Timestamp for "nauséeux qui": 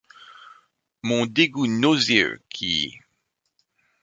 1.67-2.97